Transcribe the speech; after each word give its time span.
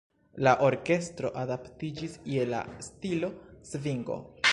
La 0.45 0.51
orkestro 0.67 1.29
adaptiĝis 1.41 2.15
je 2.37 2.47
la 2.53 2.61
stilo 2.87 3.31
"svingo". 3.73 4.17